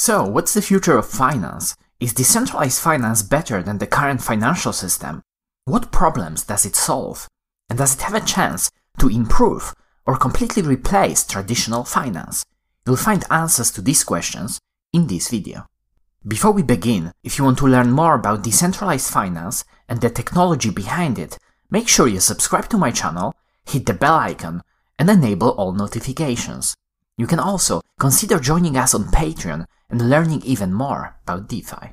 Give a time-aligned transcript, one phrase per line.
[0.00, 1.74] So, what's the future of finance?
[1.98, 5.22] Is decentralized finance better than the current financial system?
[5.64, 7.26] What problems does it solve?
[7.68, 9.74] And does it have a chance to improve
[10.06, 12.46] or completely replace traditional finance?
[12.86, 14.60] You'll find answers to these questions
[14.92, 15.66] in this video.
[16.24, 20.70] Before we begin, if you want to learn more about decentralized finance and the technology
[20.70, 21.38] behind it,
[21.72, 23.34] make sure you subscribe to my channel,
[23.66, 24.62] hit the bell icon,
[24.96, 26.76] and enable all notifications.
[27.16, 31.92] You can also consider joining us on Patreon and learning even more about DeFi.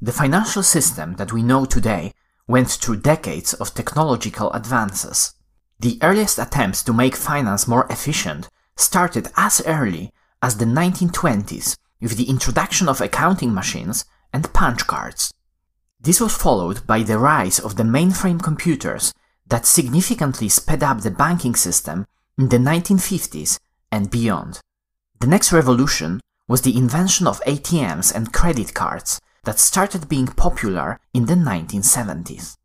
[0.00, 2.12] The financial system that we know today
[2.46, 5.34] went through decades of technological advances.
[5.80, 10.12] The earliest attempts to make finance more efficient started as early
[10.42, 15.32] as the 1920s with the introduction of accounting machines and punch cards.
[16.00, 19.14] This was followed by the rise of the mainframe computers
[19.46, 23.58] that significantly sped up the banking system in the 1950s
[23.90, 24.60] and beyond.
[25.20, 31.00] The next revolution was the invention of ATMs and credit cards that started being popular
[31.12, 32.56] in the 1970s.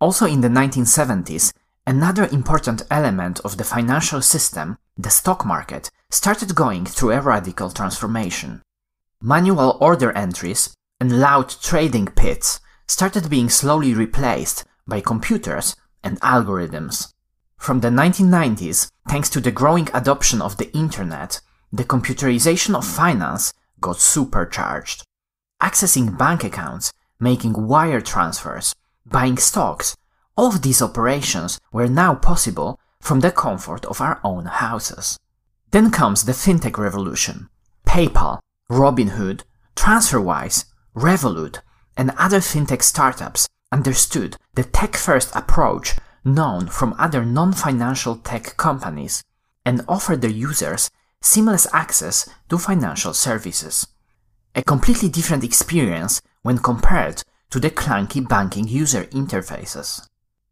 [0.00, 1.52] Also in the 1970s,
[1.86, 7.70] another important element of the financial system, the stock market, started going through a radical
[7.70, 8.62] transformation.
[9.20, 17.12] Manual order entries and loud trading pits started being slowly replaced by computers and algorithms.
[17.56, 21.40] From the 1990s, thanks to the growing adoption of the internet,
[21.72, 25.04] the computerization of finance got supercharged.
[25.62, 28.74] Accessing bank accounts, making wire transfers,
[29.04, 29.96] buying stocks,
[30.36, 35.18] all of these operations were now possible from the comfort of our own houses.
[35.70, 37.48] Then comes the fintech revolution.
[37.86, 38.38] PayPal,
[38.70, 39.42] Robinhood,
[39.76, 41.58] TransferWise, Revolut,
[41.96, 49.22] and other fintech startups understood the tech-first approach known from other non-financial tech companies
[49.64, 53.86] and offered their users seamless access to financial services.
[54.54, 60.06] A completely different experience when compared to the clunky banking user interfaces.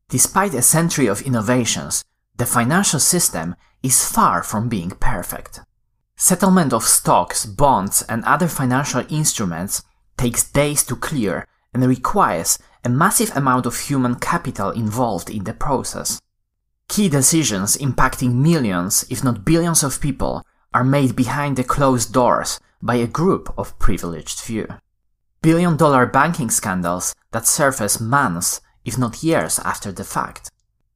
[0.09, 2.04] Despite a century of innovations,
[2.37, 5.60] the financial system is far from being perfect.
[6.16, 9.83] Settlement of stocks, bonds, and other financial instruments
[10.16, 15.53] takes days to clear and requires a massive amount of human capital involved in the
[15.53, 16.21] process.
[16.88, 22.60] Key decisions impacting millions, if not billions of people are made behind the closed doors
[22.82, 24.69] by a group of privileged few.
[25.41, 30.50] Billion dollar banking scandals that surface months, if not years after the fact.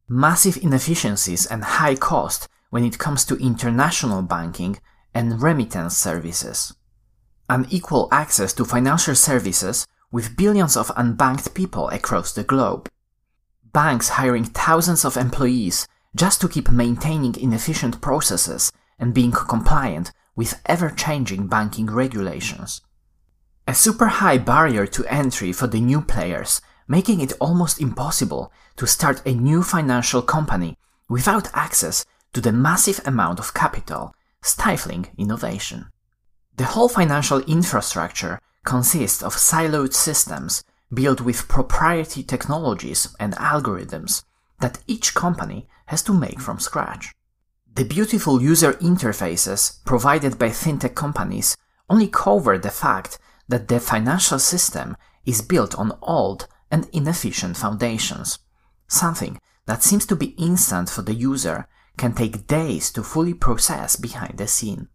[0.07, 4.77] Massive inefficiencies and high cost when it comes to international banking
[5.15, 6.75] and remittance services.
[7.49, 12.87] Unequal access to financial services with billions of unbanked people across the globe.
[13.73, 18.71] Banks hiring thousands of employees just to keep maintaining inefficient processes
[19.01, 22.83] and being compliant with ever-changing banking regulations.
[23.67, 28.87] A super high barrier to entry for the new players, making it almost impossible to
[28.87, 30.77] start a new financial company
[31.09, 35.87] without access to the massive amount of capital, stifling innovation.
[36.57, 40.63] The whole financial infrastructure consists of siloed systems
[40.93, 44.25] built with proprietary technologies and algorithms
[44.61, 47.13] that each company has to make from scratch.
[47.75, 51.57] The beautiful user interfaces provided by fintech companies
[51.89, 58.39] only cover the fact that the financial system is built on old and inefficient foundations.
[58.89, 63.97] Something that seems to be instant for the user can take days to fully process
[63.97, 64.89] behind the scene.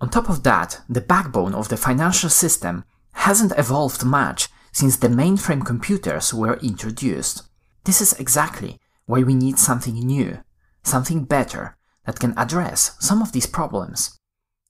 [0.00, 5.08] On top of that, the backbone of the financial system hasn't evolved much since the
[5.08, 7.42] mainframe computers were introduced.
[7.84, 10.38] This is exactly why we need something new,
[10.82, 11.76] something better,
[12.06, 14.18] that can address some of these problems.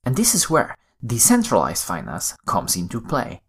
[0.03, 3.41] And this is where decentralized finance comes into play.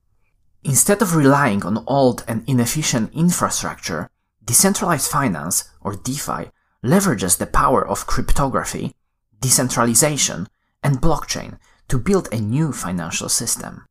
[0.62, 4.08] Instead of relying on old and inefficient infrastructure,
[4.44, 6.50] decentralized finance, or DeFi,
[6.82, 8.94] leverages the power of cryptography,
[9.40, 10.48] decentralization,
[10.82, 11.58] and blockchain
[11.88, 13.84] to build a new financial system.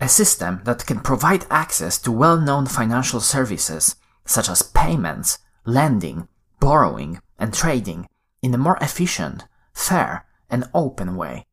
[0.00, 6.28] A system that can provide access to well-known financial services such as payments, lending,
[6.60, 8.06] borrowing, and trading
[8.42, 11.46] in a more efficient, fair, and open way.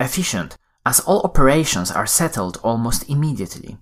[0.00, 3.78] Efficient, as all operations are settled almost immediately.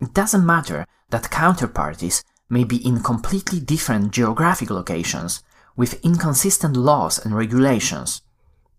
[0.00, 5.42] It doesn't matter that counterparties may be in completely different geographic locations
[5.76, 8.22] with inconsistent laws and regulations.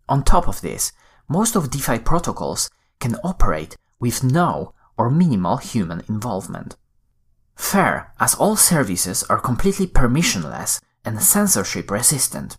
[0.10, 0.92] On top of this,
[1.28, 2.70] most of DeFi protocols
[3.00, 6.76] can operate with no or minimal human involvement.
[7.56, 12.58] Fair, as all services are completely permissionless and censorship resistant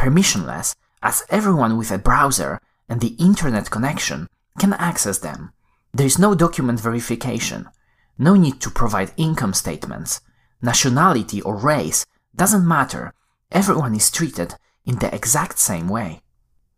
[0.00, 2.58] permissionless as everyone with a browser
[2.88, 4.26] and the internet connection
[4.58, 5.52] can access them,
[5.92, 7.68] There is no document verification,
[8.16, 10.20] no need to provide income statements,
[10.62, 13.12] nationality or race doesn't matter,
[13.50, 14.54] everyone is treated
[14.86, 16.20] in the exact same way.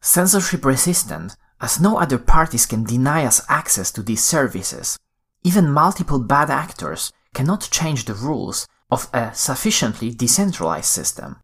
[0.00, 4.98] Censorship resistant, as no other parties can deny us access to these services.
[5.44, 11.36] Even multiple bad actors cannot change the rules of a sufficiently decentralized system.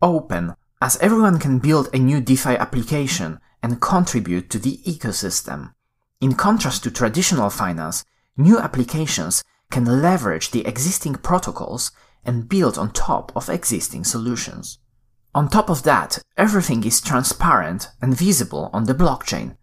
[0.00, 5.72] Open, as everyone can build a new DeFi application and contribute to the ecosystem.
[6.20, 8.04] In contrast to traditional finance,
[8.36, 11.92] new applications can leverage the existing protocols
[12.24, 14.80] and build on top of existing solutions.
[15.36, 19.56] On top of that, everything is transparent and visible on the blockchain.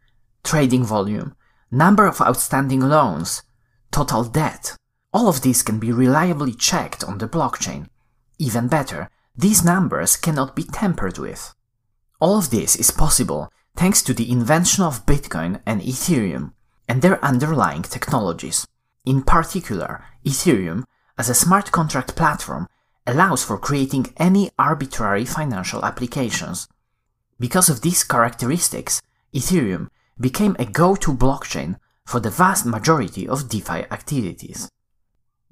[0.46, 1.36] Trading volume,
[1.70, 3.44] number of outstanding loans,
[3.92, 4.78] total debt.
[5.12, 7.88] All of these can be reliably checked on the blockchain.
[8.38, 11.54] Even better, these numbers cannot be tampered with.
[12.20, 16.52] All of this is possible thanks to the invention of Bitcoin and Ethereum
[16.88, 18.68] and their underlying technologies.
[19.06, 20.84] In particular, Ethereum,
[21.18, 22.68] as a smart contract platform,
[23.08, 26.68] allows for creating any arbitrary financial applications.
[27.40, 29.02] Because of these characteristics,
[29.34, 29.88] Ethereum
[30.20, 34.70] became a go-to blockchain for the vast majority of DeFi activities.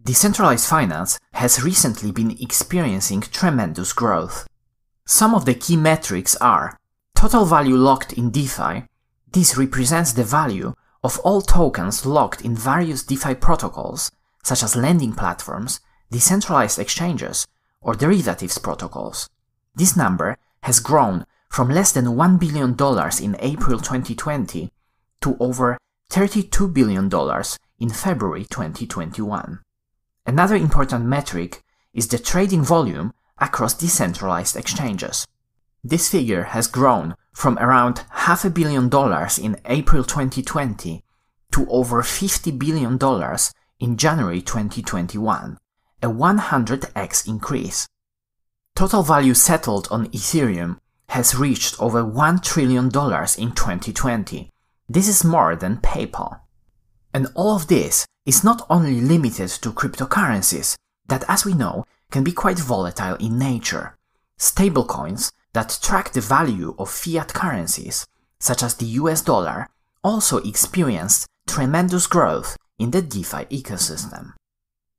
[0.07, 4.47] Decentralized finance has recently been experiencing tremendous growth.
[5.05, 6.79] Some of the key metrics are
[7.13, 8.85] total value locked in DeFi.
[9.29, 14.09] This represents the value of all tokens locked in various DeFi protocols,
[14.45, 17.45] such as lending platforms, decentralized exchanges,
[17.81, 19.29] or derivatives protocols.
[19.75, 22.77] This number has grown from less than $1 billion
[23.21, 24.71] in April 2020
[25.19, 25.77] to over
[26.09, 27.11] $32 billion
[27.77, 29.59] in February 2021.
[30.27, 31.63] Another important metric
[31.93, 35.25] is the trading volume across decentralized exchanges.
[35.85, 41.01] This figure has grown from around half a billion dollars in April 2020
[41.53, 42.99] to over $50 billion
[43.79, 45.57] in January 2021,
[46.03, 47.87] a 100x increase.
[48.75, 50.77] Total value settled on Ethereum
[51.07, 54.49] has reached over $1 trillion in 2020.
[54.89, 56.41] This is more than PayPal.
[57.13, 60.75] And all of this is not only limited to cryptocurrencies,
[61.07, 63.97] that as we know can be quite volatile in nature.
[64.37, 68.05] Stablecoins that track the value of fiat currencies,
[68.39, 69.67] such as the US dollar,
[70.03, 74.33] also experienced tremendous growth in the DeFi ecosystem.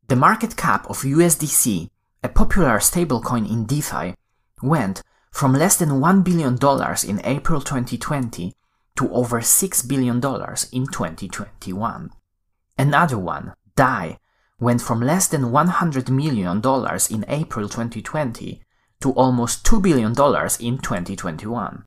[0.09, 1.89] The market cap of USDC,
[2.25, 4.15] a popular stablecoin in DeFi,
[4.63, 6.55] went from less than $1 billion
[7.07, 8.55] in April 2020
[8.99, 12.11] to over $6 billion in 2021.
[12.77, 14.19] Another one, DAI,
[14.59, 16.59] went from less than $100 million
[17.09, 18.61] in April 2020
[19.01, 21.85] to almost $2 billion in 2021.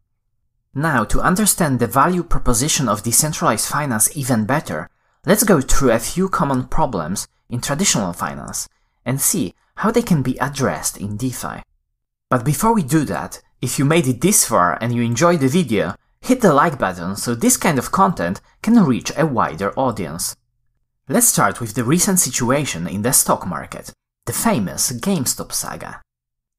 [0.73, 4.89] Now, to understand the value proposition of decentralized finance even better,
[5.25, 8.69] let's go through a few common problems in traditional finance
[9.05, 11.61] and see how they can be addressed in DeFi.
[12.29, 15.49] But before we do that, if you made it this far and you enjoyed the
[15.49, 20.35] video, hit the like button so this kind of content can reach a wider audience.
[21.09, 23.91] Let's start with the recent situation in the stock market,
[24.25, 26.01] the famous GameStop saga.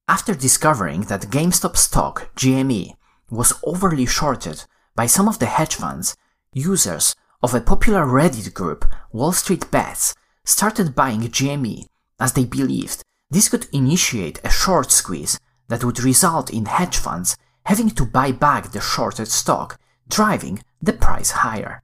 [0.09, 2.95] After discovering that GameStop stock, GME,
[3.31, 4.65] was overly shorted
[4.95, 6.17] by some of the hedge funds,
[6.53, 11.87] users of a popular Reddit group, Wall Street Bets, started buying GME
[12.21, 17.37] as they believed this could initiate a short squeeze that would result in hedge funds
[17.67, 19.79] having to buy back the shorted stock,
[20.09, 21.83] driving the price higher.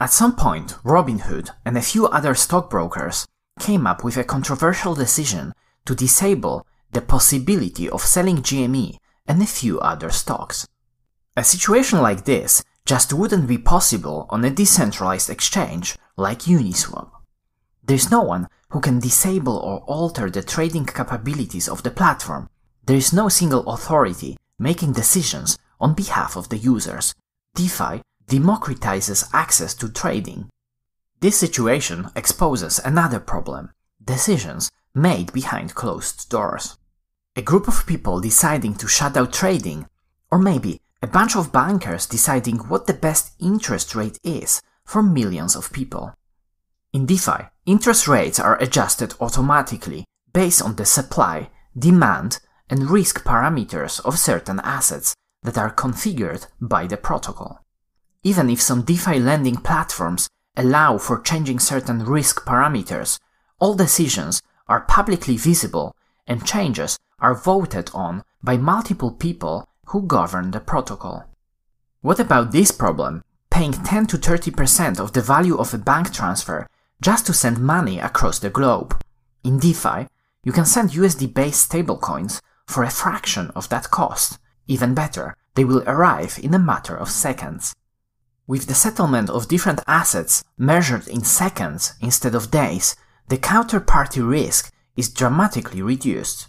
[0.00, 3.26] At some point, Robinhood and a few other stockbrokers
[3.60, 5.52] came up with a controversial decision
[5.86, 8.96] to disable the possibility of selling GME
[9.26, 10.66] and a few other stocks.
[11.36, 17.10] A situation like this just wouldn't be possible on a decentralized exchange like Uniswap.
[17.82, 22.48] There's no one who can disable or alter the trading capabilities of the platform.
[22.86, 27.14] There is no single authority making decisions on behalf of the users.
[27.54, 30.48] DeFi democratizes access to trading.
[31.20, 33.70] This situation exposes another problem
[34.04, 36.76] decisions made behind closed doors.
[37.36, 39.86] A group of people deciding to shut down trading,
[40.30, 45.56] or maybe a bunch of bankers deciding what the best interest rate is for millions
[45.56, 46.14] of people.
[46.92, 52.38] In DeFi, interest rates are adjusted automatically based on the supply, demand,
[52.70, 57.60] and risk parameters of certain assets that are configured by the protocol.
[58.22, 63.18] Even if some DeFi lending platforms allow for changing certain risk parameters,
[63.58, 65.94] all decisions are publicly visible
[66.26, 71.24] and changes are voted on by multiple people who govern the protocol.
[72.00, 73.22] What about this problem?
[73.54, 76.66] paying 10 to 30% of the value of a bank transfer
[77.00, 79.00] just to send money across the globe.
[79.44, 80.08] In DeFi,
[80.42, 84.38] you can send USD based stablecoins for a fraction of that cost.
[84.66, 87.74] Even better, they will arrive in a matter of seconds.
[88.46, 92.96] With the settlement of different assets measured in seconds instead of days,
[93.28, 96.48] the counterparty risk is dramatically reduced.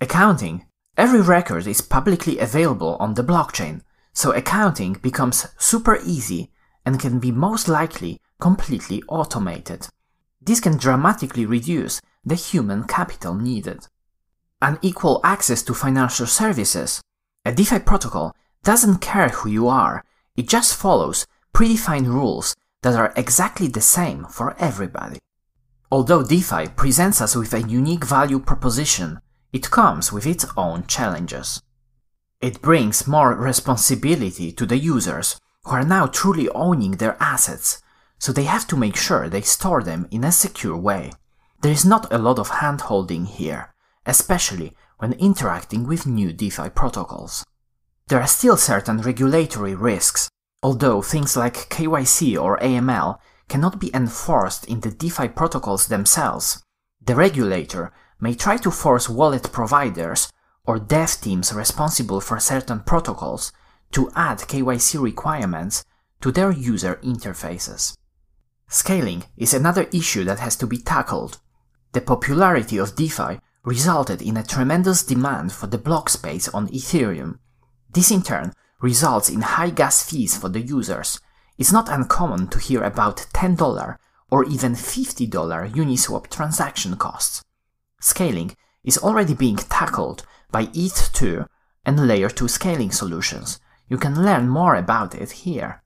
[0.00, 0.66] Accounting.
[0.96, 6.50] Every record is publicly available on the blockchain, so accounting becomes super easy
[6.84, 9.86] and can be most likely completely automated.
[10.40, 13.86] This can dramatically reduce the human capital needed.
[14.60, 17.00] Unequal access to financial services.
[17.44, 18.34] A DeFi protocol
[18.64, 20.04] doesn't care who you are,
[20.36, 25.18] it just follows predefined rules that are exactly the same for everybody.
[25.92, 29.20] Although DeFi presents us with a unique value proposition,
[29.52, 31.62] it comes with its own challenges.
[32.40, 37.80] It brings more responsibility to the users who are now truly owning their assets,
[38.18, 41.12] so they have to make sure they store them in a secure way.
[41.62, 43.72] There is not a lot of hand-holding here,
[44.08, 47.44] especially when interacting with new DeFi protocols.
[48.08, 50.28] There are still certain regulatory risks,
[50.62, 56.62] although things like KYC or AML cannot be enforced in the DeFi protocols themselves.
[57.04, 60.32] The regulator may try to force wallet providers
[60.66, 63.52] or dev teams responsible for certain protocols
[63.92, 65.84] to add KYC requirements
[66.20, 67.96] to their user interfaces.
[68.68, 71.38] Scaling is another issue that has to be tackled.
[71.92, 73.38] The popularity of DeFi
[73.68, 77.38] resulted in a tremendous demand for the block space on Ethereum.
[77.92, 81.20] This in turn results in high gas fees for the users.
[81.58, 83.96] It's not uncommon to hear about $10
[84.30, 85.30] or even $50
[85.72, 87.42] Uniswap transaction costs.
[88.00, 91.46] Scaling is already being tackled by ETH2
[91.84, 93.60] and Layer 2 scaling solutions.
[93.90, 95.82] You can learn more about it here.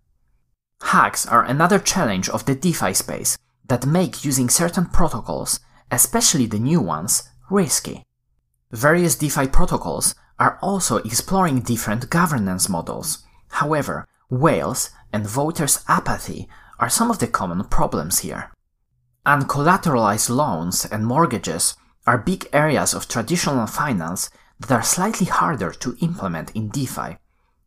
[0.82, 3.36] Hacks are another challenge of the DeFi space
[3.66, 5.58] that make using certain protocols,
[5.90, 8.04] especially the new ones, risky.
[8.70, 13.24] Various DeFi protocols are also exploring different governance models.
[13.48, 18.50] However, whales and voters' apathy are some of the common problems here.
[19.26, 25.96] Uncollateralized loans and mortgages are big areas of traditional finance that are slightly harder to
[26.00, 27.18] implement in DeFi.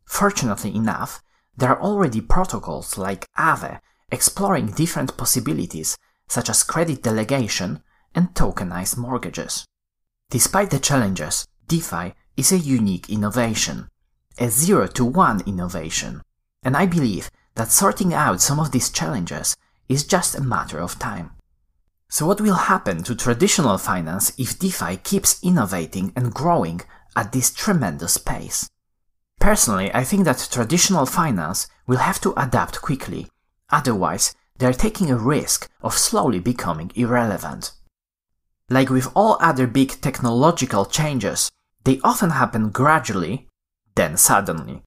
[0.06, 1.22] Fortunately enough,
[1.56, 3.80] there are already protocols like Aave
[4.12, 7.82] exploring different possibilities such as credit delegation
[8.14, 9.66] and tokenized mortgages.
[10.36, 13.88] Despite the challenges, DeFi is a unique innovation,
[14.38, 16.24] a zero to one innovation,
[16.62, 19.56] and I believe that sorting out some of these challenges
[19.88, 21.32] is just a matter of time.
[22.10, 26.82] So what will happen to traditional finance if DeFi keeps innovating and growing
[27.16, 28.70] at this tremendous pace?
[29.40, 33.30] Personally, I think that traditional finance will have to adapt quickly,
[33.70, 37.72] otherwise they are taking a risk of slowly becoming irrelevant.
[38.70, 41.52] Like with all other big technological changes,
[41.84, 43.48] they often happen gradually,
[43.96, 44.82] then suddenly.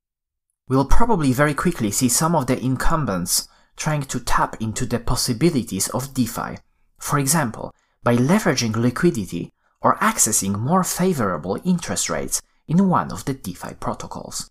[0.68, 5.88] We'll probably very quickly see some of the incumbents trying to tap into the possibilities
[5.88, 6.58] of DeFi,
[6.99, 13.35] for example, by leveraging liquidity or accessing more favorable interest rates in one of the
[13.35, 14.50] DeFi protocols.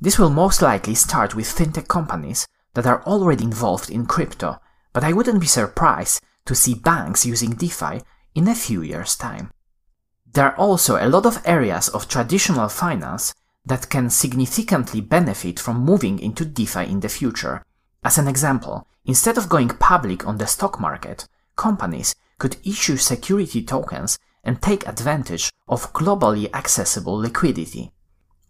[0.00, 4.60] This will most likely start with fintech companies that are already involved in crypto,
[4.92, 8.00] but I wouldn't be surprised to see banks using DeFi
[8.34, 9.50] in a few years' time.
[10.32, 15.84] There are also a lot of areas of traditional finance that can significantly benefit from
[15.84, 17.62] moving into DeFi in the future.
[18.04, 23.62] As an example, instead of going public on the stock market, companies could issue security
[23.62, 27.92] tokens and take advantage of globally accessible liquidity.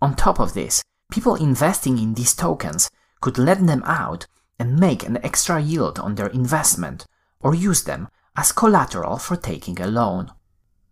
[0.00, 4.26] On top of this, people investing in these tokens could lend them out
[4.58, 7.06] and make an extra yield on their investment,
[7.40, 8.08] or use them
[8.38, 10.30] as collateral for taking a loan.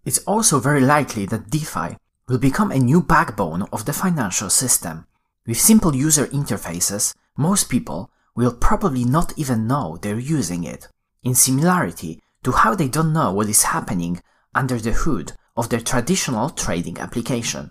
[0.04, 5.06] It's also very likely that DeFi will become a new backbone of the financial system.
[5.46, 10.88] With simple user interfaces, most people will probably not even know they're using it,
[11.22, 14.20] in similarity to how they don't know what is happening
[14.52, 17.70] under the hood of their traditional trading application.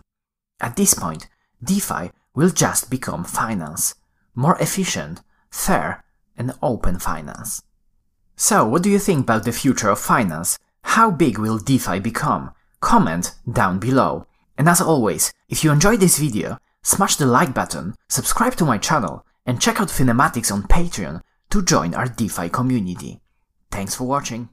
[0.62, 1.27] At this point,
[1.62, 3.96] DeFi will just become finance,
[4.36, 6.05] more efficient, fair,
[6.38, 7.62] and open finance.
[8.36, 10.60] So, what do you think about the future of finance?
[10.84, 12.51] How big will DeFi become?
[12.82, 14.27] Comment down below.
[14.58, 18.77] And as always, if you enjoyed this video, smash the like button, subscribe to my
[18.77, 23.20] channel, and check out Finematics on Patreon to join our DeFi community.
[23.72, 24.50] Thanks for watching.